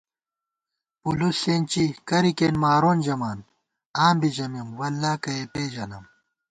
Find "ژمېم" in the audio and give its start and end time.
4.35-4.69